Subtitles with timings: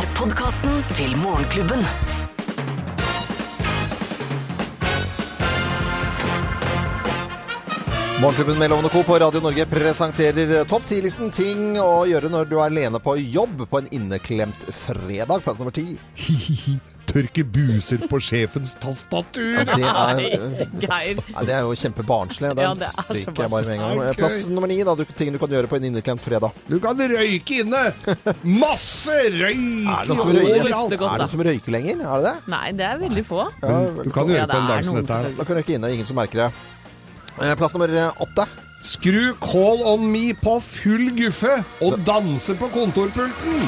[0.00, 2.29] er podkasten til Morgenklubben.
[8.20, 9.02] Morgenklubben med Lovende Co.
[9.02, 13.62] på Radio Norge presenterer topp 10-listen ting å gjøre når du er alene på jobb
[13.70, 15.40] på en inneklemt fredag.
[15.44, 15.94] Plass nummer ti.
[16.20, 16.76] Hihihi.
[17.10, 19.56] Tørke buser på sjefens tastatur.
[19.56, 22.52] Ja, det er, ja, det er jo kjempebarnslig.
[22.54, 24.12] Den Ja, det er så stryker jeg bare med en gang.
[24.20, 24.76] Plass nummer ni.
[24.86, 26.54] Da, du, ting du kan gjøre på en inneklemt fredag.
[26.68, 27.82] Du kan røyke inne!
[28.44, 30.36] Masse røyk Er det noen
[30.68, 32.04] som er noen som røyker lenger?
[32.04, 32.36] Er det det?
[32.52, 33.48] Nei, det er veldig få.
[33.64, 35.32] Ja, Du kan røyke Ja, på en dag som dette her.
[35.40, 36.52] Da kan du røyke inne, ingen som merker det.
[37.38, 38.46] Eh, Plass nummer åtte.
[38.82, 43.66] Skru Call on me på full guffe og danse på kontorpulten.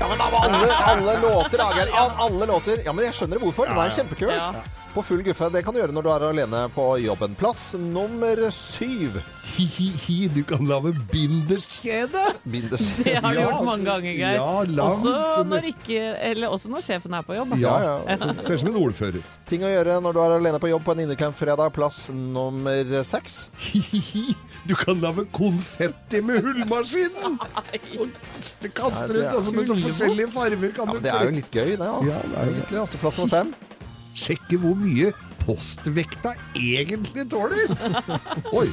[0.00, 1.88] Ja, men da var alle, alle låter, Ager.
[1.92, 2.82] Al- Alle låter.
[2.84, 3.66] Ja, men jeg skjønner hvorfor.
[3.70, 4.30] Den er kjempekul.
[4.32, 4.50] Ja.
[4.96, 5.50] På full guffe.
[5.52, 7.34] Det kan du gjøre når du er alene på jobben.
[7.36, 9.18] Plass nummer syv.
[9.56, 12.22] Hihihi, du kan lage binderskjede.
[12.48, 13.04] Binderskjede.
[13.04, 13.50] Det har du Ja.
[13.50, 14.38] gjort mange ganger, Geir.
[14.38, 17.52] Ja, langt, også, når ikke, eller også når sjefen er på jobb.
[17.60, 19.20] Ja, Ja, Altså, Ser ut som en ordfører.
[19.46, 21.72] Ting å gjøre når du er alene på jobb på en inneklemt fredag.
[21.76, 23.50] Plass nummer seks.
[23.68, 24.34] Hihihi,
[24.66, 27.36] du kan lage konfetti med hullmaskinen.
[28.00, 30.72] Og kaste kaster Nei, det ut er altså, med så forskjellige farger.
[30.72, 31.84] Kan Ja, du men det er jo litt gøy, det.
[31.84, 32.00] Ja.
[32.00, 32.52] Ja, det er jo.
[32.56, 32.78] Egentlig.
[32.80, 33.54] Altså, plass nummer fem.
[34.16, 35.10] Sjekke hvor mye
[35.44, 37.68] postvekta egentlig tåler.
[38.58, 38.66] Oi.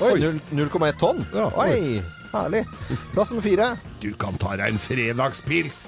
[0.00, 0.14] Oi,
[0.54, 1.20] 0,1 tonn.
[1.34, 2.00] Ja, Oi,
[2.32, 2.64] herlig.
[3.12, 3.72] Plass nummer fire.
[4.02, 5.86] Du kan ta deg en fredagspils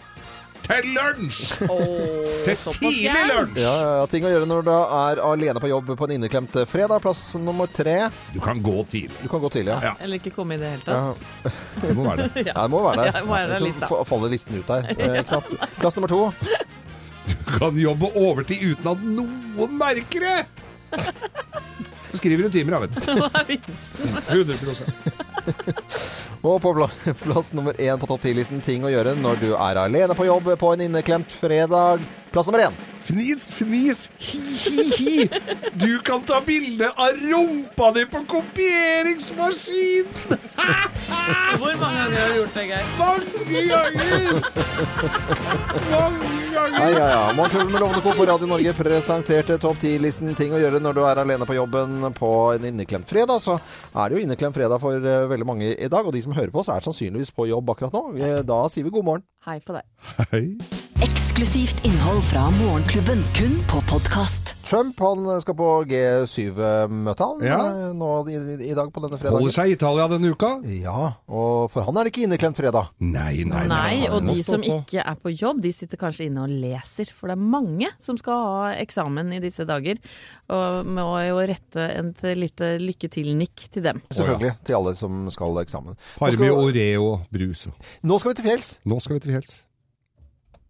[0.71, 1.65] til lunsj!
[1.67, 3.57] Oh, Til tidlig lunsj!
[3.59, 6.55] Ja, ja, ja, ting å gjøre når du er alene på jobb på en inneklemt
[6.71, 7.01] fredag.
[7.03, 7.97] Plass nummer tre.
[8.35, 9.17] Du kan gå tidlig.
[9.25, 9.81] Du kan gå tidlig, ja.
[9.89, 9.95] Ja.
[10.05, 11.59] Eller ikke komme i det hele Ja, tatt.
[11.83, 12.45] Det må være det.
[12.53, 13.11] ja det må være der.
[13.11, 13.89] Ja, det må være der Så litt, da.
[13.91, 14.91] fa- faller listen ut der.
[14.95, 15.51] eh, Ikke sant?
[15.81, 16.21] Plass nummer to.
[17.31, 20.39] Du kan jobbe overtid uten at noen merker det!
[22.11, 23.01] Så skriver du timer, da, vet du.
[24.35, 24.57] 100
[26.47, 29.79] Og på pla- plass nummer én på topp 10-listen ting å gjøre når du er
[29.85, 32.03] alene på jobb på en inneklemt fredag.
[32.33, 32.79] Plass nummer én.
[33.01, 35.29] Fnis, fnis, hi-hi-hi.
[35.81, 40.37] Du kan ta bilde av rumpa di på kopieringsmaskinen!
[41.59, 42.85] Hvor mange ganger har du gjort det, Geir?
[43.01, 44.11] Mange ganger!
[45.91, 46.91] Mange ganger!
[46.91, 47.33] ja, ja.
[47.37, 48.13] Morgenklubben med Lovende Co.
[48.21, 51.97] på Radio Norge presenterte topp 10-listen ting å gjøre når du er alene på jobben
[52.17, 53.43] på en inneklemt fredag.
[53.45, 53.57] Så
[53.95, 56.07] er det jo inneklemt fredag for eh, veldig mange i dag.
[56.07, 58.05] Og de som hører på oss, er sannsynligvis på jobb akkurat nå.
[58.21, 59.27] Eh, Da sier vi god morgen.
[59.49, 59.87] Hei på deg.
[60.31, 60.45] Hei.
[61.01, 64.51] Eksklusivt innhold fra Morgenklubben, kun på podkast.
[64.69, 67.61] Trump han skal på G7-møte Ja.
[67.97, 68.35] nå i,
[68.69, 69.53] i dag på denne Holder fredagen.
[69.55, 70.51] seg i Italia denne uka?
[70.69, 72.91] Ja, og for han er det ikke inneklemt fredag.
[73.01, 76.53] Nei, nei, Nei, og de som ikke er på jobb, de sitter kanskje inne og
[76.53, 77.09] leser.
[77.17, 79.97] For det er mange som skal ha eksamen i disse dager.
[80.53, 84.03] Og må jo rette et lite lykke til-nikk til dem.
[84.13, 84.53] Selvfølgelig.
[84.69, 85.97] Til alle som skal ha eksamen.
[86.21, 87.67] Parmi Farme Oreo brus.
[88.05, 88.73] nå skal vi til fjells.
[88.85, 89.63] Nå skal vi til fjells.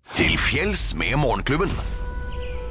[0.09, 1.71] Til fjells med Morgenklubben.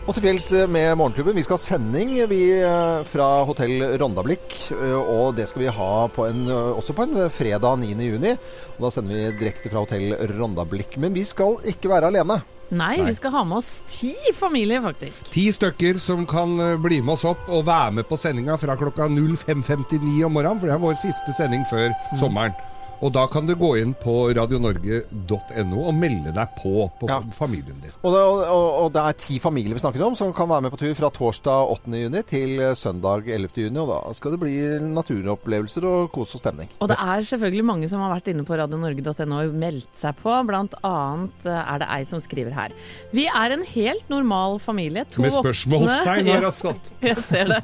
[0.09, 1.35] Og til fjells med Morgenklubben.
[1.38, 4.72] Vi skal ha sending vi, eh, fra hotell Rondablikk.
[4.72, 7.95] eh, Og det skal vi ha på en, eh, også på en fredag 9.
[8.09, 8.31] juni.
[8.31, 10.97] Og da sender vi direkte fra hotell Rondablikk.
[10.97, 12.41] Men vi skal ikke være alene.
[12.72, 13.06] Nei, Nei.
[13.06, 15.31] vi skal ha med oss ti familier, faktisk.
[15.31, 18.75] Ti stykker som kan eh, bli med oss opp og være med på sendinga fra
[18.75, 22.53] klokka 05.59 om morgenen, for det er vår siste sending før sommeren.
[23.02, 27.20] Og da kan du gå inn på radionorge.no og melde deg på på Ja.
[27.36, 27.92] familien din.
[28.04, 28.20] Og det,
[28.52, 30.94] og, og det er ti familier vi snakker om som kan være med på tur
[30.98, 31.94] fra torsdag 8.
[31.96, 33.50] juni til eh, søndag 11.
[33.56, 33.80] juni.
[33.80, 36.68] Og da skal det bli naturopplevelser og kos og stemning.
[36.84, 40.36] Og det er selvfølgelig mange som har vært inne på radionorge.no og meldt seg på.
[40.50, 42.76] Blant annet eh, er det ei som skriver her.
[43.16, 45.06] Vi er en helt normal familie.
[45.16, 46.92] To Med spørsmålstegn har jeg satt.
[47.02, 47.64] jeg ser det.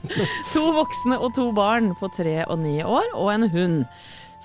[0.53, 3.81] To voksne og to barn på tre og ni år, og en hund.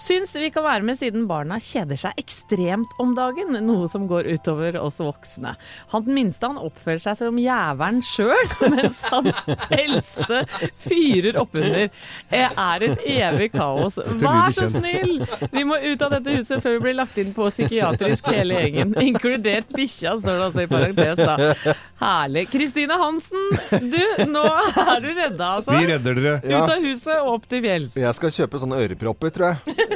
[0.01, 4.31] Syns vi kan være med siden barna kjeder seg ekstremt om dagen, noe som går
[4.33, 5.53] utover oss voksne.
[5.93, 9.29] Han minste han oppfører seg som jævelen sjøl, mens han
[9.77, 10.41] eldste
[10.81, 11.91] fyrer oppunder.
[12.33, 14.01] Det er et evig kaos.
[14.23, 15.21] Vær så snill!
[15.53, 18.97] Vi må ut av dette huset før vi blir lagt inn på psykiatrisk hele gjengen.
[19.05, 21.77] Inkludert bikkja, står det altså i parentes, da.
[22.01, 22.47] Herlig.
[22.49, 23.51] Kristine Hansen,
[23.93, 24.01] du,
[24.33, 25.77] nå er du redda, altså.
[25.77, 26.37] Vi redder dere.
[26.49, 26.65] Ja.
[26.65, 27.97] Ut av huset og opp til fjells.
[28.01, 29.90] Jeg skal kjøpe sånne ørepropper, tror jeg.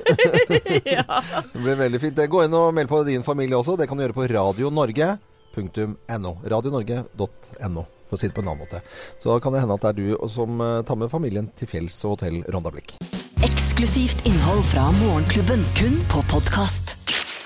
[0.84, 1.20] Ja.
[1.52, 2.20] Det blir veldig fint.
[2.30, 3.76] Gå inn og meld på din familie også.
[3.78, 6.32] Det kan du gjøre på radionorge.no.
[6.54, 8.82] Radionorge.no, for å si det på en annen måte.
[9.22, 11.98] Så kan det hende at det er du som eh, tar med familien til fjells
[12.04, 12.96] og hotell Rondablikk.
[13.44, 16.96] Eksklusivt innhold fra Morgenklubben, kun på podkast.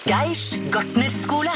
[0.08, 1.54] Geirs gartnerskole.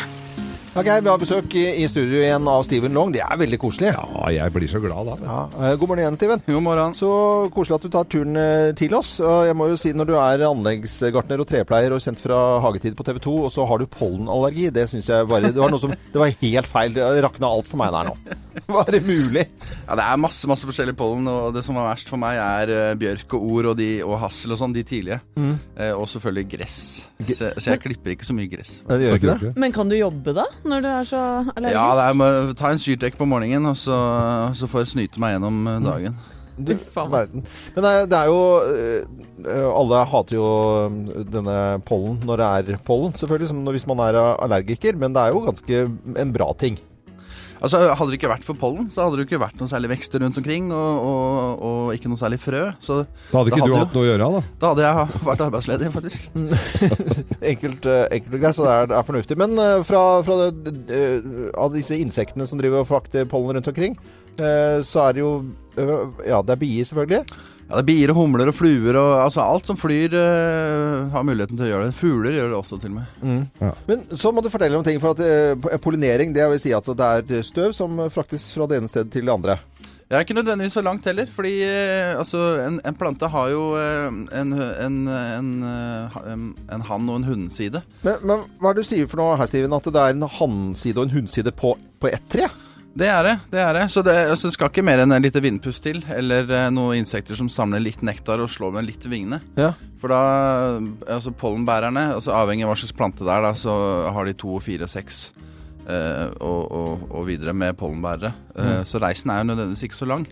[0.73, 3.11] Ok, Vi har besøk i, i studio igjen av Steven Long.
[3.13, 3.91] Det er veldig koselig.
[3.93, 5.17] Ja, jeg blir så glad da.
[5.21, 6.41] Ja, eh, God morgen igjen, Steven.
[6.47, 6.95] God morgen.
[6.97, 7.11] Så
[7.53, 9.11] koselig at du tar turen eh, til oss.
[9.21, 12.97] Og jeg må jo si Når du er anleggsgartner og trepleier og kjent fra Hagetid
[12.97, 15.83] på TV 2, og så har du pollenallergi, det syns jeg bare Det var noe
[15.83, 16.97] som Det var helt feil.
[16.97, 18.17] Det rakna alt for meg der nå.
[18.73, 19.45] Var det mulig?
[19.85, 22.73] Ja, Det er masse masse forskjellig pollen, og det som var verst for meg, er
[22.73, 25.21] eh, bjørk og or og, de, og hassel og sånn, de tidlige.
[25.37, 25.55] Mm.
[25.97, 26.77] og selvfølgelig gress.
[27.29, 28.79] Så, så jeg klipper ikke så mye gress.
[28.89, 29.53] Det gjør ikke det.
[29.61, 31.23] Men kan du jobbe da, når du er så
[31.55, 31.79] allergisk?
[31.79, 33.97] Ja, det er med, ta en syrtek på morgenen, og så,
[34.59, 36.21] så får jeg snyte meg gjennom eh, dagen.
[36.53, 37.45] Du, verden.
[37.75, 40.49] Men det er, det er jo eh, Alle hater jo
[40.85, 41.57] eh, denne
[41.89, 44.99] pollen når det er pollen, selvfølgelig, som hvis man er allergiker.
[45.01, 45.85] Men det er jo ganske
[46.27, 46.79] en bra ting.
[47.63, 50.23] Altså, Hadde det ikke vært for pollen, så hadde det ikke vært noen særlig vekster
[50.25, 52.63] rundt omkring, og, og, og ikke noe særlig frø.
[52.83, 54.41] Så Da hadde ikke Da du hadde hatt noe å gjøre da.
[54.65, 56.27] da hadde jeg vært arbeidsledig, faktisk.
[57.53, 59.39] Enkelt, eh, enkelt og greit, så det er, det er fornuftig.
[59.45, 61.31] Men eh, fra, fra det, eh,
[61.63, 63.97] av disse insektene som driver og frakter pollen rundt omkring,
[64.37, 65.33] eh, så er det jo
[66.27, 67.25] Ja, det er bier, selvfølgelig.
[67.73, 71.23] Ja, det er bier og humler og fluer og altså alt som flyr, uh, har
[71.25, 71.95] muligheten til å gjøre det.
[71.97, 73.63] Fugler gjør det også, til og med.
[73.89, 74.99] Men så må du fortelle om ting.
[75.01, 75.23] For at
[75.65, 79.09] uh, pollinering, det vil si at det er støv som fraktes fra det ene stedet
[79.15, 79.57] til det andre.
[80.05, 83.63] Det er ikke nødvendigvis så langt heller, fordi eh, altså, en, en plante har jo
[83.81, 87.81] en, en, en, en, en hann- og en hunnside.
[88.05, 89.73] Men, men hva er det du sier for noe her, Steven?
[89.73, 92.51] At det er en hannside og en hunnside på, på ett tre?
[92.93, 93.35] Det er det.
[93.55, 93.85] det er det.
[93.93, 96.99] Så det, altså, det skal ikke mer enn et lite vindpust til, eller eh, noen
[97.01, 99.39] insekter som samler litt nektar og slår med litt vingene.
[99.57, 99.71] Ja.
[100.03, 100.19] For da,
[101.15, 103.73] altså pollenbærerne, altså avhengig av hva slags plante det er, da, så
[104.13, 105.23] har de to, fire, seks
[105.89, 108.35] eh, og, og, og videre med pollenbærere.
[108.59, 110.29] Eh, Så reisen er jo nødvendigvis ikke så lang.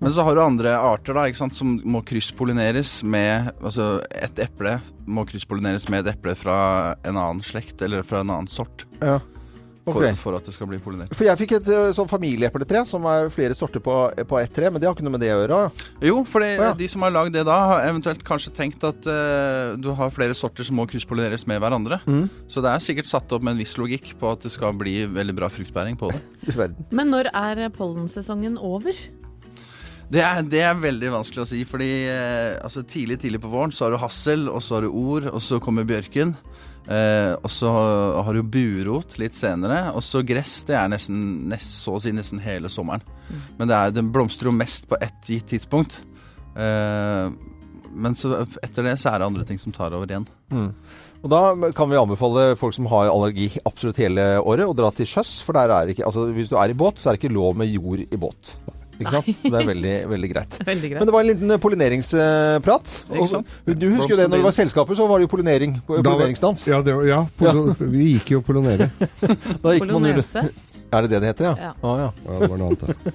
[0.00, 4.36] Men så har du andre arter da, ikke sant, som må krysspollineres med Altså et
[4.44, 4.74] eple
[5.08, 6.56] må krysspollineres med et eple fra
[7.00, 8.84] en annen slekt eller fra en annen sort.
[9.00, 9.18] Ja.
[9.86, 10.16] For, okay.
[10.18, 11.12] for at det skal bli pollinert.
[11.14, 13.94] For jeg fikk et eh, sånn familieepletre som er flere sorter på,
[14.26, 15.58] på ett tre, men det har ikke noe med det å gjøre.
[16.08, 16.70] Jo, for oh, ja.
[16.74, 20.34] de som har lagd det da, har eventuelt kanskje tenkt at uh, du har flere
[20.34, 22.00] sorter som må krysspollineres med hverandre.
[22.10, 22.26] Mm.
[22.50, 25.04] Så det er sikkert satt opp med en viss logikk på at det skal bli
[25.06, 26.18] veldig bra fruktbæring på det.
[26.98, 28.98] Men når er pollensesongen over?
[30.06, 33.74] Det er, det er veldig vanskelig å si, fordi eh, altså, tidlig tidlig på våren
[33.74, 36.36] så har du hassel, og så har du or, og så kommer bjørken.
[36.86, 37.70] Eh, og så
[38.22, 40.60] har du burot litt senere, og så gress.
[40.68, 43.02] Det er nesten, nest, så å si nesten hele sommeren.
[43.58, 45.98] Men det er, den blomstrer jo mest på ett gitt tidspunkt.
[46.54, 47.26] Eh,
[47.96, 50.28] men så etter det så er det andre ting som tar over igjen.
[51.24, 55.08] Og da kan vi anbefale folk som har allergi absolutt hele året, å dra til
[55.08, 55.38] sjøs.
[55.42, 57.56] For der er ikke Altså hvis du er i båt, så er det ikke lov
[57.58, 58.52] med jord i båt.
[59.00, 59.26] Ikke sant?
[59.28, 60.58] Så det er veldig, veldig greit.
[60.72, 61.00] Veldig greit.
[61.00, 62.92] Men det var en liten eh, pollineringsprat.
[63.10, 63.42] Ikke Og så-
[63.76, 65.80] Du husker jo det når det var selskapet, så var det jo pollinering.
[65.86, 66.66] Pollineringsdans.
[66.70, 68.90] Ja, det, var- ja, polo, vi gikk jo pollinere.
[69.62, 70.48] Da gikk man jo-
[70.94, 71.54] Er det det det heter, ja?
[71.58, 71.70] Ja.
[71.82, 72.10] Ah, ja.
[72.24, 72.82] Ja, det var noe annet.
[72.86, 73.12] ja.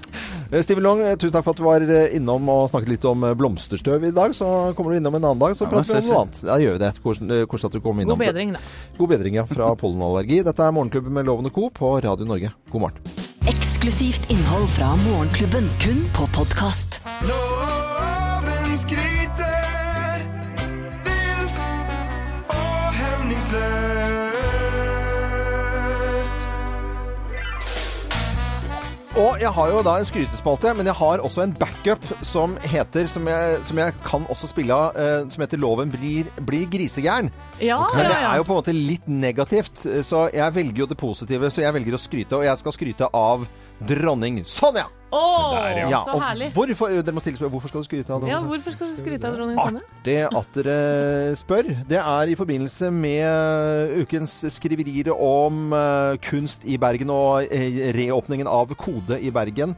[0.52, 3.24] Eh, Steven Long, eh, tusen takk for at du var innom og snakket litt om
[3.40, 4.36] blomsterstøv i dag.
[4.36, 4.46] Så
[4.76, 6.42] kommer du innom en annen dag, så Ja, prater vi om noe annet.
[6.52, 6.92] Da gjør vi det.
[7.02, 8.20] Koselig at du kom innom.
[8.20, 8.60] God bedring, da.
[9.00, 9.48] God bedring, ja.
[9.50, 10.44] Fra pollenallergi.
[10.44, 11.70] Dette er Morgenklubben med Lovende og Co.
[11.72, 12.52] på Radio Norge.
[12.70, 13.31] God morgen.
[13.48, 17.02] Eksklusivt innhold fra Morgenklubben, kun på podkast.
[29.20, 33.10] Og jeg har jo da en skrytespalte, men jeg har også en backup som heter
[33.12, 37.30] Som jeg, som jeg kan også spille av, eh, som heter 'Loven blir, blir grisegæren'.
[37.60, 40.98] Ja, Men det er jo på en måte litt negativt, så jeg velger jo det
[40.98, 41.52] positive.
[41.52, 43.48] Så jeg velger å skryte, og jeg skal skryte av
[43.86, 44.88] dronning Sonja.
[45.12, 45.22] Å,
[45.92, 46.52] Ja, så herlig.
[46.56, 48.52] Hvorfor, dere må stille spørsmål, hvorfor skal du skryte av dronning Ja, Sonja?
[48.54, 49.82] hvorfor skal du skryte av dronning Sonja?
[50.02, 50.78] Artig at dere
[51.40, 51.72] spør.
[51.90, 58.48] Det er i forbindelse med ukens skriverier om eh, kunst i Bergen og eh, reåpningen
[58.48, 59.76] av Kode i Bergen.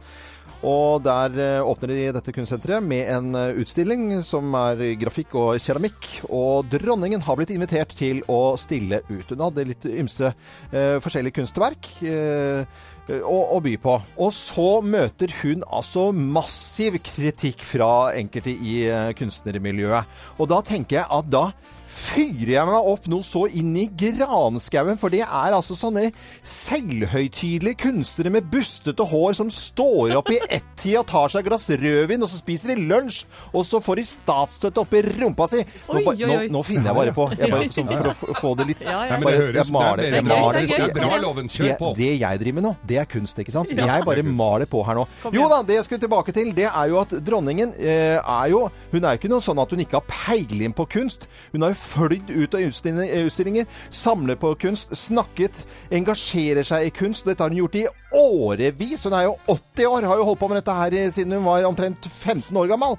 [0.63, 5.57] Og der eh, åpner de dette kunstsenteret med en eh, utstilling som er grafikk og
[5.59, 6.07] keramikk.
[6.31, 9.27] Og dronningen har blitt invitert til å stille ut.
[9.33, 11.89] Hun hadde litt ymse eh, forskjellige kunstverk.
[12.07, 12.63] eh,
[13.09, 13.97] å, å by på.
[14.21, 20.19] Og så møter hun altså massiv kritikk fra enkelte i eh, kunstnermiljøet.
[20.39, 21.45] Og da tenker jeg at da
[21.93, 26.07] fyrer jeg meg opp noe så inn i granskauen, for det er altså sånne
[26.41, 32.23] selvhøytidelige kunstnere med bustete hår som står opp i ett-tida tar seg et glass rødvin,
[32.25, 33.23] og så spiser de lunsj,
[33.53, 35.61] og så får de statsstøtte oppi rumpa si.
[35.63, 38.37] Nå, Oi, ba- oi, nå, nå finner jeg bare på, jeg bare, som for å
[38.41, 39.13] få- det litt Ja, ja.
[39.13, 41.47] Nei, men Bare- det høres jeg maler- det er jeg maler- Det er bra, Loven.
[41.53, 41.93] Kjør det, på.
[41.97, 43.69] det jeg driver med nå, det er kunst, ikke sant?
[43.73, 45.05] Jeg bare maler på her nå.
[45.33, 48.63] Jo da, det jeg skulle tilbake til, det er jo at dronningen eh, er jo
[48.93, 51.27] Hun er jo ikke noe sånn at hun ikke har peiling på kunst.
[51.51, 55.63] Hun har jo flydd ut av utstillinger, samler på kunst, snakket,
[55.93, 57.27] engasjerer seg i kunst.
[57.27, 59.05] Dette har hun gjort i årevis.
[59.07, 61.65] Hun er jo 80 år, har jo holdt på med dette her siden hun var
[61.67, 62.97] omtrent 15 år gammel.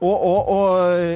[0.00, 0.66] Og, og, og,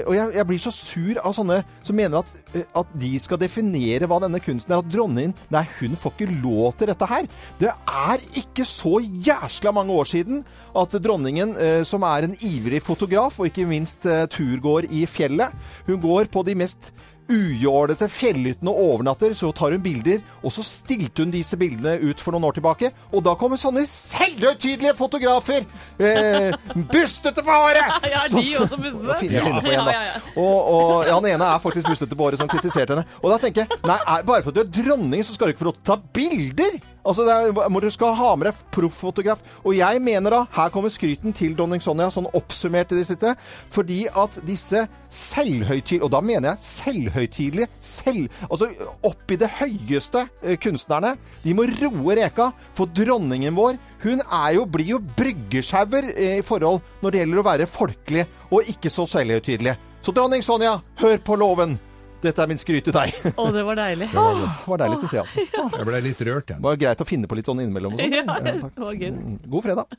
[0.09, 4.09] og jeg, jeg blir så sur av sånne som mener at, at de skal definere
[4.11, 4.83] hva denne kunsten er.
[4.83, 7.29] At dronningen Nei, hun får ikke lov til dette her.
[7.61, 10.43] Det er ikke så jæsla mange år siden
[10.77, 15.55] at dronningen, eh, som er en ivrig fotograf, og ikke minst eh, turgåer i fjellet,
[15.87, 16.93] hun går på de mest
[17.31, 22.21] ujålete fjellhyttene og overnatter, så tar hun bilder, og så stilte hun disse bildene ut
[22.23, 25.67] for noen år tilbake, og da kommer sånne selvhøytidelige fotografer!
[26.01, 26.51] Eh,
[26.91, 27.99] bustete på håret!
[28.11, 29.17] Ja, de også bustete?
[29.21, 30.23] Finner finner på igjen, da.
[30.35, 33.07] Og, og ja, han ene er faktisk bustete på håret som kritiserte henne.
[33.23, 35.63] Og da tenker jeg, nei, bare for at du er dronning, så skal du ikke
[35.63, 36.81] få lov til å ta bilder!
[37.07, 39.43] Altså, er, må du skal ha med deg profffotograf.
[39.65, 43.35] Og jeg mener da, her kommer skryten til dronning Sonja, sånn oppsummert i det sitte,
[43.73, 48.71] fordi at disse selvhøytidelige, og da mener jeg selvhøytidelige, selv, altså
[49.07, 54.67] oppi det høyeste eh, kunstnerne, de må roe reka, for dronningen vår, hun er jo,
[54.71, 59.09] blir jo bryggesjauer eh, i forhold når det gjelder å være folkelig og ikke så
[59.09, 59.77] selvhøytidelig.
[60.01, 61.79] Så dronning Sonja, hør på loven!
[62.21, 63.15] Dette er min skryt til deg.
[63.41, 64.11] Å, det var deilig.
[64.13, 64.25] Det
[64.69, 65.25] var deilig, syns jeg.
[65.25, 65.79] Altså.
[65.81, 66.59] Jeg ble litt rørt, jeg.
[66.61, 67.97] Det var greit å finne på litt sånn innimellom.
[67.97, 68.17] Og sånn.
[68.19, 69.15] Ja, Ja, det var gøy.
[69.55, 69.97] God fredag.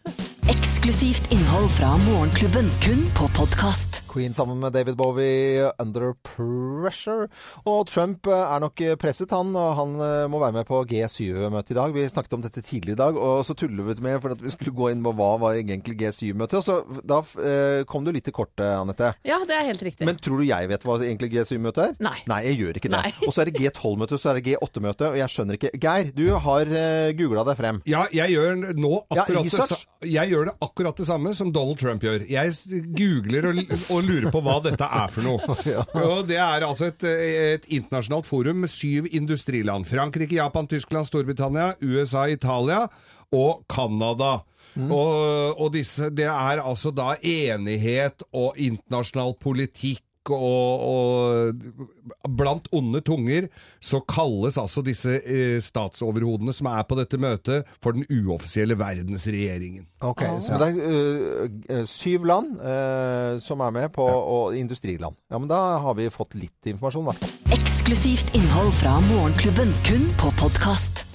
[0.51, 4.01] Eksklusivt innhold fra Morgenklubben, kun på podkast.
[4.11, 7.29] Queen sammen med David Bowie, 'Under Pressure'.
[7.65, 9.53] Og Trump eh, er nok presset, han.
[9.55, 11.93] Og han eh, må være med på G7-møtet i dag.
[11.95, 14.51] Vi snakket om dette tidligere i dag, og så tuller vi med for at vi
[14.53, 16.59] skulle gå inn på hva var egentlig G7-møtet.
[16.59, 19.13] Og så da eh, kom du litt til kortet, Anette.
[19.27, 20.05] Ja, det er helt riktig.
[20.07, 21.95] Men tror du jeg vet hva egentlig G7-møtet er?
[22.03, 22.17] Nei.
[22.31, 23.03] Nei, jeg gjør ikke det.
[23.27, 25.73] Og så er det G12-møte, så er det G8-møte, og jeg skjønner ikke.
[25.81, 27.81] Geir, du har eh, googla deg frem.
[27.89, 29.85] Ja, jeg gjør nå Ja, akkurat, det, research.
[30.07, 32.25] jeg gjør det akkurat det samme som Donald Trump gjør.
[32.29, 32.55] Jeg
[32.97, 33.61] googler og,
[33.95, 35.57] og lurer på hva dette er for noe.
[36.11, 39.87] Og det er altså et, et internasjonalt forum med syv industriland.
[39.89, 42.85] Frankrike, Japan, Tyskland, Storbritannia, USA, Italia
[43.31, 44.39] og Canada.
[44.71, 53.01] Og, og disse, det er altså da enighet og internasjonal politikk og, og blant onde
[53.01, 53.47] tunger
[53.81, 59.87] så kalles altså disse eh, statsoverhodene som er på dette møtet, for den uoffisielle verdensregjeringen.
[60.05, 61.49] Ok, Så det er
[61.81, 65.15] øh, syv land uh, som er med på og industriland.
[65.31, 67.59] Ja, men da har vi fått litt informasjon, i hvert fall.
[67.59, 71.10] Eksklusivt innhold fra Morgenklubben, kun på podkast.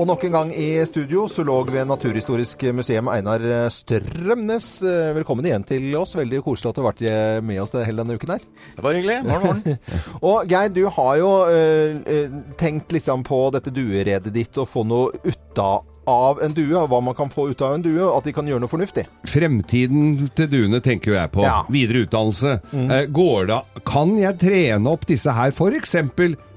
[0.00, 4.68] Og nok en gang i studio, zoolog ved Naturhistorisk museum, Einar Strømnes.
[4.80, 6.14] Eh, Velkommen igjen til oss.
[6.16, 8.46] Veldig koselig at du har vært med oss hele denne uken her.
[8.78, 9.18] Det var hyggelig.
[9.28, 10.00] Morgen, morgen.
[10.30, 15.20] Og Geir, du har jo øh, tenkt liksom på dette dueredet ditt og få noe
[15.20, 15.64] ut
[16.08, 18.64] av en due, hva man kan få ut av en due, at de kan gjøre
[18.64, 19.04] noe fornuftig.
[19.28, 21.44] Fremtiden til duene tenker jo jeg på.
[21.44, 21.60] Ja.
[21.68, 22.56] Videre utdannelse.
[22.72, 22.88] Mm.
[23.12, 26.49] går det Kan jeg trene opp disse her, for eksempel eh,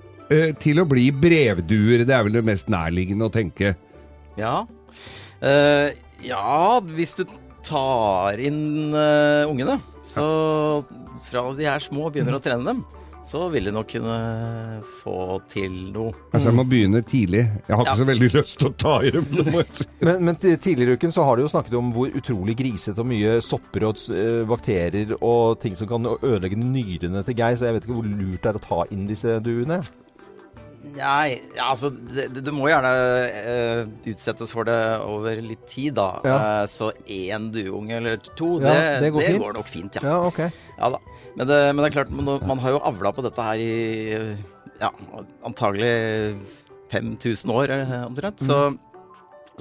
[0.64, 2.06] til å bli brevduer?
[2.08, 3.74] Det er vel det mest nærliggende å tenke.
[4.40, 4.64] Ja.
[5.44, 5.92] Uh,
[6.24, 7.26] ja, hvis du
[7.66, 10.26] tar inn uh, ungene, så
[11.28, 12.84] fra de er små og begynner å trene dem,
[13.28, 14.16] så vil de nok kunne
[15.00, 16.12] få til noe.
[16.36, 17.44] Altså Jeg må begynne tidlig.
[17.70, 19.28] Jeg har ikke så veldig lyst til å ta i dem.
[19.32, 19.88] det må jeg si.
[20.04, 23.08] Men, men tidligere i uken så har du jo snakket om hvor utrolig grisete og
[23.14, 24.04] mye sopper og
[24.50, 28.44] bakterier og ting som kan ødelegge nyrene til Geir, så jeg vet ikke hvor lurt
[28.44, 29.80] det er å ta inn disse duene.
[30.84, 36.08] Nei, altså det, det- Du må gjerne uh, utsettes for det over litt tid, da.
[36.28, 36.36] Ja.
[36.36, 39.44] Uh, så én dueunge eller to, Ja, det, det går fint.
[39.46, 40.04] går nok fint, ja.
[40.04, 40.42] Ja, ok.
[40.78, 41.00] Ja da.
[41.38, 44.36] Men det, men det er klart, man, man har jo avla på dette her i
[44.82, 44.90] ja,
[45.48, 45.94] antagelig
[46.92, 47.72] 5000 år
[48.06, 48.44] omtrent.
[48.44, 48.50] Mm.
[48.50, 48.58] Så,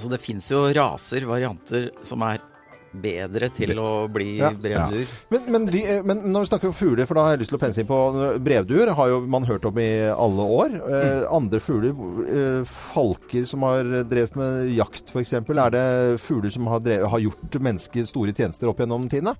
[0.03, 2.43] så det fins jo raser, varianter, som er
[2.93, 4.51] bedre til å bli Ja.
[4.51, 5.07] brevduer.
[5.29, 7.53] Men, men, de, eh, men når vi snakker om fugler, for da har jeg lyst
[7.53, 7.99] til å pense inn på
[8.43, 10.75] brevduer, har jo man hørt om i alle år.
[10.89, 11.95] Eh, andre fugler,
[12.27, 17.19] eh, falker som har drevet med jakt f.eks., er det fugler som har, drevet, har
[17.19, 19.35] gjort mennesker store tjenester opp gjennom tidene?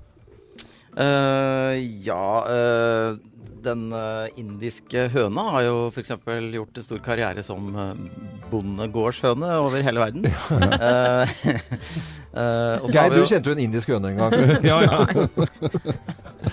[0.93, 1.73] Uh,
[2.05, 3.15] ja eh,
[3.63, 6.11] Den eh, indiske høna har jo f.eks.
[6.53, 7.93] gjort en stor karriere som uh,
[8.51, 10.27] bondegårdshøne over hele verden.
[10.27, 10.59] Ja.
[10.75, 11.33] eh,
[12.35, 13.23] har Geir, jo...
[13.23, 14.37] du kjente jo en indisk høne en gang.
[14.69, 14.99] Ja, ja.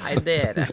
[0.01, 0.69] Nei, dere.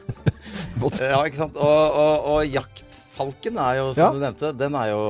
[0.77, 1.57] Ja, ikke sant.
[1.57, 4.09] Og, og, og jaktfalken er jo, som Ja.
[4.13, 5.03] du nevnte, den er jo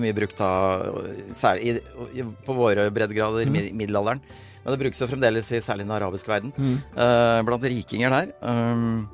[0.00, 1.00] mye brukt av
[1.36, 4.22] Særlig i, i, på våre breddegrader i middelalderen.
[4.60, 6.52] Men det brukes jo fremdeles i særlig den arabiske verden.
[6.92, 8.32] Eh, blant rikinger der.
[8.44, 9.08] Um,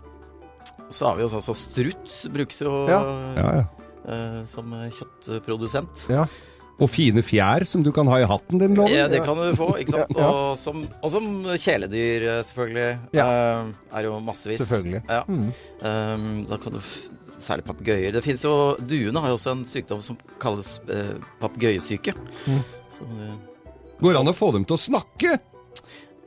[0.92, 3.00] så har vi også altså struts brukes jo Ja.
[3.36, 3.64] ja, ja.
[4.06, 6.06] eh, som kjøttprodusent.
[6.12, 6.26] Ja.
[6.76, 8.92] Og fine fjær som du kan ha i hatten din, Loven.
[8.92, 10.18] Ja, det kan du få, ikke sant.
[10.20, 11.24] Og som, og som
[11.56, 12.98] kjæledyr, selvfølgelig.
[13.08, 13.70] selvfølgelig.
[13.72, 14.60] Uh, er jo massevis.
[14.60, 15.00] Selvfølgelig.
[15.08, 15.22] Ja.
[15.24, 16.96] Um, da kan du f
[17.36, 18.14] Særlig papegøyer.
[18.16, 18.50] Det fins jo
[18.80, 22.14] Duene har jo også en sykdom som kalles uh, papegøyesyke.
[22.46, 22.62] Mm.
[23.04, 23.34] eh,
[24.00, 25.34] Går det an å få dem til å snakke?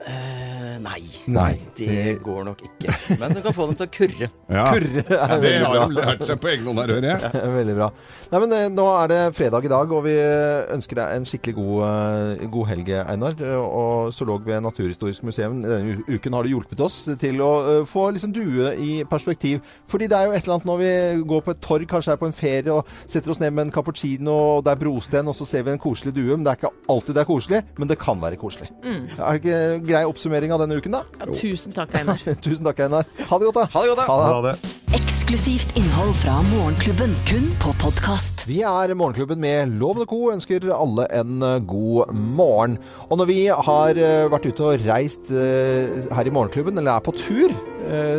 [0.06, 0.39] eh,
[0.82, 1.02] nei.
[1.28, 2.96] Nei, Det det- går nok ikke.
[3.20, 4.30] Men du kan få dem til å kurre.
[4.50, 4.64] Ja.
[4.74, 7.32] Kurre er Ja, det har de lært seg på egen hånd her, hører jeg.
[7.60, 7.90] Veldig bra.
[8.32, 10.16] Nei, men eh, Nå er det fredag i dag, og vi
[10.74, 11.84] ønsker deg en skikkelig god,
[12.42, 13.36] eh, god helg, Einar.
[13.40, 15.60] eh, Og zoolog ved Naturhistorisk museum.
[15.62, 19.62] Denne uken har du hjulpet oss til å eh, få liksom due i perspektiv.
[19.90, 20.92] Fordi det er jo et eller annet når vi
[21.30, 23.72] går på et torg, kanskje er på en ferie, og setter oss ned med en
[23.76, 26.34] cappuccino, og det er brosten, og så ser vi en koselig due.
[26.36, 28.70] Men det er ikke alltid det er koselig, men det kan være koselig.
[28.84, 31.02] Er det ikke grei oppsummering av denne uken, da?
[31.18, 32.22] Ja, tusen takk, Einar.
[32.46, 33.08] Tusen takk, Einar.
[33.18, 33.66] Ha det godt, da.
[33.74, 34.18] Ha det godt, da.
[34.30, 34.76] Ha det.
[35.00, 38.46] Eksklusivt innhold fra Morgenklubben, kun på podkast.
[38.50, 40.20] Vi er Morgenklubben med Lovende og Co.
[40.34, 42.78] ønsker alle en eh, god morgen.
[43.10, 47.06] Og når vi har eh, vært ute og reist eh, her i Morgenklubben, eller er
[47.06, 47.54] på tur,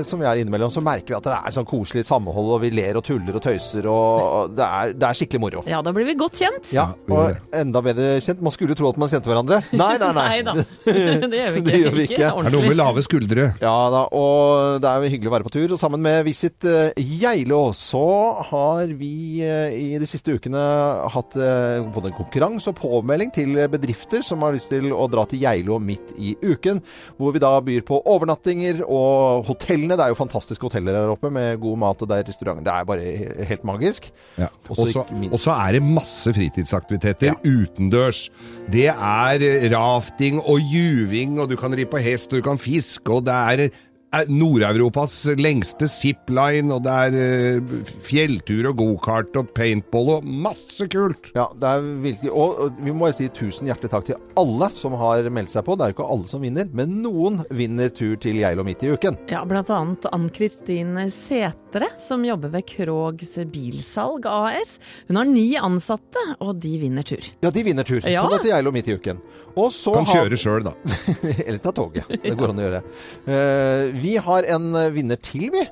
[0.07, 2.73] som vi er innimellom, så merker vi at det er sånn koselig samhold, og vi
[2.75, 5.65] ler og tuller og tøyser, og det er, det er skikkelig moro.
[5.71, 6.71] Ja, da blir vi godt kjent.
[6.75, 8.43] Ja, og enda bedre kjent.
[8.45, 9.61] Man skulle tro at man kjente hverandre.
[9.77, 10.29] Nei, nei, nei.
[10.31, 10.55] Nei da.
[11.31, 11.67] Det gjør vi ikke.
[11.67, 12.21] Det gjør vi ikke.
[12.21, 13.47] Det er noe med lave skuldre.
[13.63, 15.75] Ja da, og det er jo hyggelig å være på tur.
[15.75, 18.05] Og sammen med Visit eh, Geilo så
[18.51, 20.63] har vi eh, i de siste ukene
[21.15, 25.27] hatt eh, både en konkurranse og påmelding til bedrifter som har lyst til å dra
[25.31, 26.83] til Geilo midt i uken.
[27.19, 29.97] Hvor vi da byr på overnattinger og hotellene.
[29.97, 32.65] Det er jo fantastiske hoteller der oppe med god mat, og det er restauranter.
[32.65, 34.11] Det er bare helt magisk.
[34.39, 34.47] Ja.
[34.69, 38.31] Og så- er det masse fritidsaktiviteter utendørs.
[38.73, 43.13] Det er rafting og juving, og du kan ri på hest, og du kan fiske,
[43.13, 43.69] og det er
[44.11, 51.31] Nord-Europas lengste zipline, og det er eh, fjelltur og gokart og paintball og masse kult!
[51.37, 55.29] Ja, det er virkelig Og, vi må si tusen hjertelig takk til alle som har
[55.31, 55.77] meldt seg på.
[55.79, 58.91] Det er jo ikke alle som vinner, men noen vinner tur til Geilo midt i
[58.91, 59.19] uken.
[59.31, 64.79] Ja, blant annet Ann-Kristin Setre, som jobber ved Krogs Bilsalg AS.
[65.07, 67.31] Hun har ni ansatte, og de vinner tur.
[67.45, 68.03] Ja, de vinner tur.
[68.03, 68.25] Ja.
[68.27, 69.23] Kan dra til Geilo midt i uken.
[69.59, 70.75] Og så Kan kjøre sjøl, da.
[71.47, 72.07] Eller ta toget.
[72.11, 72.83] Det går an å gjøre.
[73.31, 75.67] Eh, vi har en eh, vinner til, vi.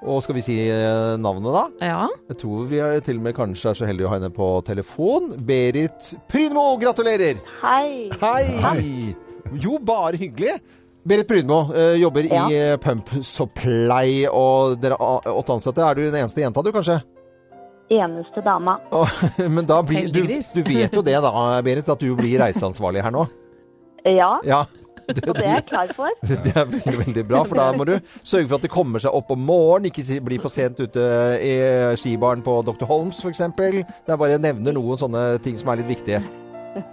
[0.00, 1.62] Og skal vi si eh, navnet, da?
[1.84, 4.30] Ja, Jeg tror vi er til og med kanskje er så heldige å ha henne
[4.32, 5.26] på telefon.
[5.44, 7.42] Berit Prydmo, gratulerer!
[7.60, 8.08] Hei.
[8.22, 9.14] Hei!
[9.60, 10.56] Jo, bare hyggelig.
[11.04, 12.42] Berit Brynmo eh, jobber Ja.
[12.52, 15.84] i Pump Supply, og dere er åtte ansatte.
[15.84, 16.98] Er du den eneste jenta, du, kanskje?
[17.90, 18.78] Eneste dama.
[18.94, 19.08] Oh,
[19.50, 21.32] Men da blir du, du vet jo det da,
[21.66, 23.24] Berit, at du blir reiseansvarlig her nå.
[24.08, 24.64] Ja, Ja.
[25.16, 26.14] Det, og det er jeg klar for.
[26.46, 29.16] det er veldig, veldig bra, for da må du sørge for at det kommer seg
[29.16, 31.06] opp om morgenen, ikke bli for sent ute
[31.42, 31.54] i
[32.00, 32.86] skibaren på Dr.
[32.90, 33.42] Holms f.eks.
[33.58, 36.22] Det er bare nevner noen sånne ting som er litt viktige.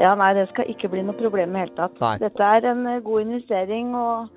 [0.00, 1.98] Ja, nei, det skal ikke bli noe problem i det hele tatt.
[2.00, 2.14] Nei.
[2.22, 4.30] Dette er en eh, god investering og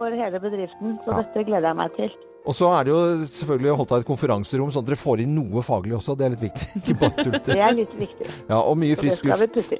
[0.00, 1.20] for hele bedriften, så Ja.
[1.22, 2.10] dette gleder jeg meg til.
[2.48, 3.00] Og så er det jo
[3.36, 6.16] selvfølgelig å holde av et konferanserom, sånn at dere får inn noe faglig også.
[6.16, 6.68] Det er litt viktig.
[6.80, 7.52] Ikke bare tullete.
[7.52, 8.30] Det er litt viktig.
[8.48, 9.74] Ja, og mye frisk luft.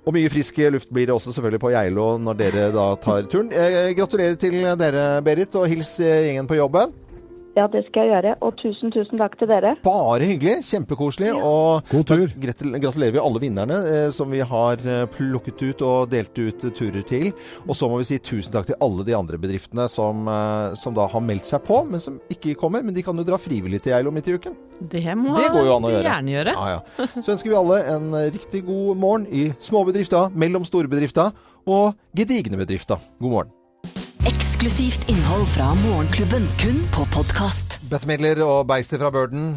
[0.00, 3.52] Og mye frisk luft blir det også selvfølgelig på Geilo når dere da tar turen.
[3.52, 6.96] Eh, gratulerer til dere, Berit, og hils eh, gjengen på jobben.
[7.58, 8.32] Ja, det skal jeg gjøre.
[8.46, 9.72] Og tusen, tusen takk til dere.
[9.82, 10.60] Bare hyggelig.
[10.68, 11.32] Kjempekoselig.
[11.34, 12.22] Og God tur.
[12.38, 16.72] gratulerer vi alle vinnerne eh, som vi har eh, plukket ut og delt ut eh,
[16.78, 17.32] turer til.
[17.66, 20.94] Og så må vi si tusen takk til alle de andre bedriftene som, eh, som
[20.96, 22.86] da har meldt seg på, men som ikke kommer.
[22.86, 24.56] Men de kan jo dra frivillig til Geilo midt i uken.
[24.80, 26.06] det må Det går jo an å gjøre.
[26.06, 26.54] gjerne gjøre.
[26.56, 27.06] Ja, ja.
[27.20, 31.34] Så ønsker vi alle en riktig god morgen i småbedrifta, mellom store bedrifter
[31.66, 32.96] og gedigne bedrifter.
[33.20, 33.56] God morgen.
[34.60, 37.78] Eksklusivt innhold fra Morgenklubben, kun på podkast.
[37.88, 39.54] Beth Midler og Beister fra Burden.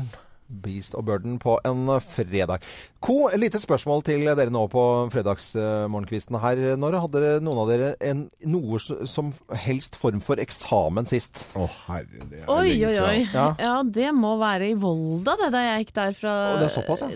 [0.64, 2.64] Beast og Burden på en fredag.
[3.04, 6.62] Co, et lite spørsmål til dere nå på fredagsmorgenkvisten her.
[6.80, 9.34] Når hadde noen av dere en, noe som
[9.66, 11.50] helst form for eksamen sist?
[11.60, 13.18] Å, herre, det er Oi, lenge oi, siden, oi.
[13.18, 13.36] altså.
[13.36, 13.48] Ja.
[13.60, 16.76] Ja, det må være i Volda, det, da jeg gikk der fra Å, det er
[16.78, 17.12] såpass, ja.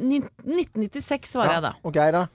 [0.00, 1.76] 1996 var jeg da.
[1.86, 2.26] Og Geir, da?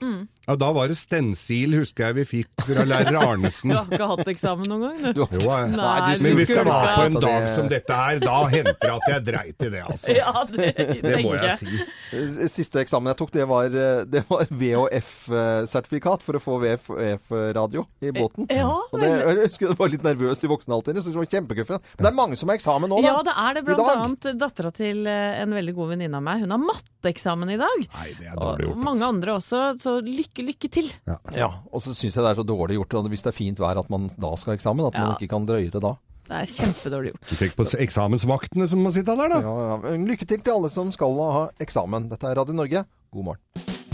[0.45, 3.71] Ja, da var det stensil, husker jeg vi fikk fra lærer Arnesen.
[3.71, 5.21] Du har ikke hatt eksamen noen gang, du?
[5.23, 8.37] Jo, jeg- Nei, du Men hvis det var på en dag som dette her, da
[8.53, 10.13] henter det at jeg dreit i det, altså.
[10.21, 11.79] Ja, det, Det må jeg si.
[12.15, 17.85] Eh, Siste eksamen jeg tok, det var, eh, det var VHF-sertifikat for å få VHF-radio
[18.05, 18.47] i båten.
[18.53, 21.29] Ja, og det, jeg husker jeg var litt nervøs i voksen alder, så det var
[21.31, 21.91] kjempeguffent.
[21.97, 23.09] Men det er mange som har eksamen nå, da.
[23.11, 23.65] Ja, det er det.
[23.67, 26.45] Blant annet dattera til eh, en veldig god venninne av meg.
[26.45, 26.61] Hun har
[27.05, 27.85] matteeksamen i dag.
[27.93, 28.83] Nei, det er Og dårlig gjort.
[28.83, 29.09] mange Altså.
[29.13, 30.91] andre også, så lykke, lykke til.
[31.35, 33.77] Ja, og så syns jeg det er så dårlig gjort hvis det er fint vær
[33.79, 35.95] at man da skal ha eksamen, at man ikke kan drøye det da.
[36.25, 37.29] Det er kjempedårlig gjort.
[37.29, 39.39] Du tenker på eksamensvaktene som må sitte der, da.
[39.45, 39.97] Ja, ja.
[40.01, 42.09] Lykke til til alle som skal ha eksamen.
[42.09, 42.85] Dette er Radio Norge.
[43.13, 43.41] God morgen.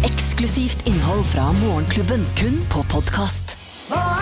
[0.08, 3.58] Eksklusivt innhold fra Morgenklubben, kun på podkast.
[3.92, 4.21] Hva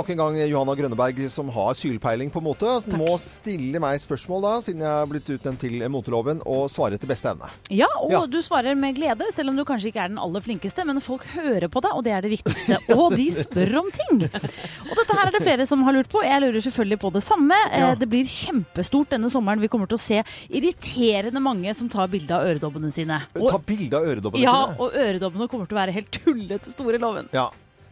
[0.00, 2.66] nok en gang, Johanna Grønneberg, som har sylpeiling på mote.
[2.84, 6.96] Som må stille meg spørsmål, da, siden jeg er blitt utnevnt til moteloven, og svare
[6.98, 7.50] etter beste evne.
[7.70, 8.22] Ja, og Ja.
[8.26, 10.84] du svarer med glede, selv om du kanskje ikke er den aller flinkeste.
[10.88, 12.78] Men folk hører på deg, og det er det viktigste.
[12.96, 14.24] Og de spør om ting.
[14.24, 16.22] Og dette her er det flere som har lurt på.
[16.24, 17.54] Jeg lurer selvfølgelig på det samme.
[17.70, 17.90] Ja.
[17.92, 19.60] Eh, Det blir kjempestort denne sommeren.
[19.60, 23.20] Vi kommer til å se irriterende mange som tar bilde av øredobbene sine.
[23.34, 24.78] Ta bilde av øredobbene ja, sine.
[24.80, 27.28] og øredobbene kommer til å være helt tullete store, Loven.
[27.32, 27.50] Ja.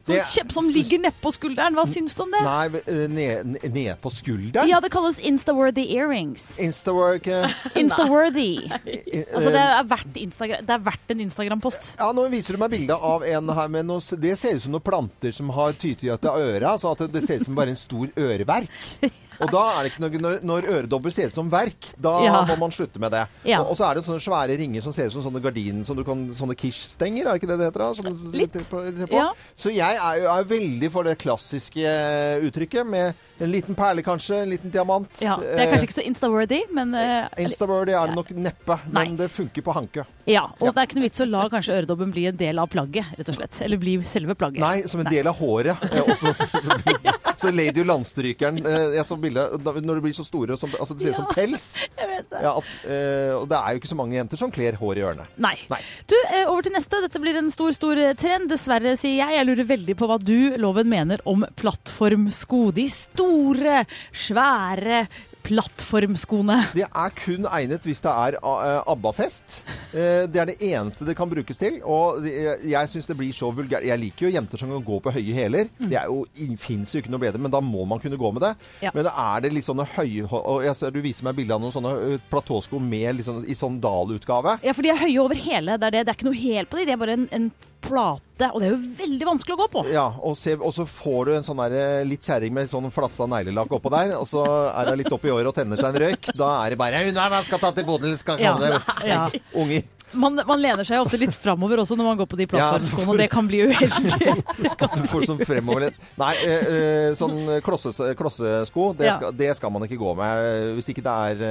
[0.09, 1.77] Sånn kjempe som ligger nedpå skulderen.
[1.79, 2.41] Hva syns du om det?
[2.47, 4.69] Nei, eh, ned, ned- på skulderen?
[4.71, 6.59] Ja, det kalles instaworthy earrings.
[6.59, 6.67] Eh,
[7.83, 8.51] Instaworthy.
[8.67, 11.93] eh, Altså, det er verdt, Instagram, det er verdt en Instagram-post.
[11.99, 14.73] Ja, Nå viser du meg bilde av en her med noe Det ser ut som
[14.73, 16.75] noen planter som har tytet i øra.
[16.81, 18.69] Så det ser ut som bare en stor øreverk.
[19.41, 22.41] Og da er det ikke noe Når, når øredobber ser ut som verk, da Ja.
[22.49, 23.25] må man slutte med det.
[23.45, 23.61] Ja.
[23.61, 25.97] Og, og så er det sånne svære ringer som ser ut som sånne gardiner som
[25.97, 27.85] du kan Sånne Kish-stenger, er det ikke det det heter?
[27.85, 27.95] da?
[27.95, 28.53] Som, Litt.
[28.71, 29.15] på, på.
[29.15, 29.29] Ja.
[29.57, 34.43] Så jeg er er veldig for det klassiske eh, uttrykket med en liten perle, kanskje.
[34.43, 35.09] En liten diamant.
[35.23, 36.95] Ja, det er kanskje ikke så Insta-worthy, men
[37.39, 39.05] Insta-worthy er det nok neppe, Nei.
[39.09, 40.05] men det funker på hanke.
[40.29, 40.73] Ja, og Ja.
[40.77, 43.29] det er ikke noe vits å la kanskje øredobben bli en del av plagget, rett
[43.33, 43.61] og slett.
[43.65, 44.61] Eller bli selve plagget.
[44.61, 45.83] Nei, som en del av håret.
[45.89, 46.33] Eh, også,
[47.39, 51.07] så Lady Landstrykeren eh, Jeg så bildet når de blir så store som, altså Det
[51.07, 51.67] ser ut som pels.
[52.01, 52.43] Jeg vet det.
[52.45, 55.05] Ja, at, eh, og det er jo ikke så mange jenter som kler hår i
[55.09, 55.29] ørene.
[55.41, 55.55] Nei.
[55.73, 55.81] Nei.
[56.11, 57.01] Du, over til neste.
[57.05, 58.51] Dette blir en stor, stor trend.
[58.53, 59.39] Dessverre, sier jeg.
[59.39, 62.63] Jeg lurer veldig på hva du, Loven, mener om plattformsko.
[62.77, 63.83] De store,
[64.27, 65.07] svære
[65.49, 66.59] plattformskoene.
[66.77, 69.63] Det er kun egnet hvis det er eh, ABBA-fest.
[69.93, 71.81] Eh, det er det eneste det kan brukes til.
[71.89, 73.87] Og jeg syns det blir så vulgært.
[73.89, 75.71] Jeg liker jo jenter som kan gå på høye hæler.
[75.79, 76.25] Det er jo,
[76.61, 78.55] fins jo ikke noe bedre, men da må man kunne gå med det.
[78.85, 78.93] Ja.
[78.97, 81.75] Men er det litt sånne høye og jeg ser Du viser meg bilde av noen
[81.75, 84.59] sånne eh, platåsko med liksom, i Dahl-utgave.
[84.65, 85.79] Ja, for de er høye over hele.
[85.79, 86.07] Det er, det.
[86.07, 87.51] det er ikke noe hæl på de, de er bare en, en
[87.85, 88.49] plate.
[88.53, 89.83] Og det er jo veldig vanskelig å gå på.
[89.93, 92.91] Ja, og, se, og så får du en sånn der, eh, litt kjerring med sånn
[92.95, 96.03] flassa neglelakk oppå der, og så er hun litt oppi året og tenner seg en
[96.07, 96.31] røyk.
[96.39, 99.27] Da er det bare Hun skal ta til Bodil, skal Ja, deg ja.
[99.55, 99.83] unger.
[100.17, 103.11] Man, man lener seg ofte litt framover også når man går på de plattformskoene, ja,
[103.13, 104.33] og det kan bli uheldig.
[104.87, 109.19] At du får sånn fremoverlent Nei, eh, eh, sånn klosses, klossesko, det, Ja.
[109.19, 111.45] skal, det skal man ikke gå med eh, hvis ikke det er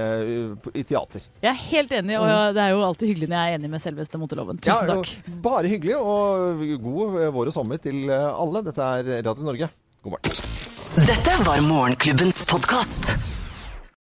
[0.74, 1.22] i teater.
[1.44, 3.84] Jeg er helt enig, og det er jo alltid hyggelig når jeg er enig med
[3.86, 4.60] selveste moteloven.
[4.66, 5.40] Ja, Tusen takk.
[5.46, 8.66] bare hyggelig, og god vår og sommer til alle.
[8.66, 9.70] Dette er Radio Norge.
[10.04, 10.46] God morgen.
[11.08, 13.37] Dette var Morgenklubbens podkast.